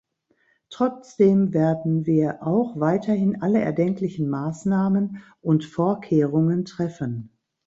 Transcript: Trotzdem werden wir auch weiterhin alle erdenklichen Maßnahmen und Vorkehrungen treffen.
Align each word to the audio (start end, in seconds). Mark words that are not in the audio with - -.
Trotzdem 0.71 1.53
werden 1.53 2.07
wir 2.07 2.41
auch 2.41 2.79
weiterhin 2.79 3.39
alle 3.43 3.61
erdenklichen 3.61 4.31
Maßnahmen 4.31 5.21
und 5.41 5.63
Vorkehrungen 5.63 6.65
treffen. 6.65 7.29